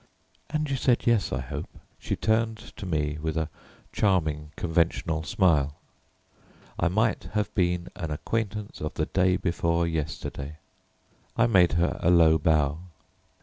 [0.49, 1.69] "And you said yes, I hope?"
[1.99, 3.49] She turned to me with a
[3.91, 5.75] charming conventional smile.
[6.79, 10.55] I might have been an acquaintance of the day before yesterday.
[11.37, 12.79] I made her a low bow.